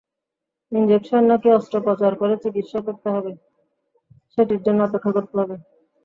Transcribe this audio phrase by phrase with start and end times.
[0.71, 3.31] Injection নাকি অস্ত্রোপচার করে চিকিৎসা করতে হবে,
[4.33, 5.55] সেটির জন্য অপেক্ষা করতে হবে।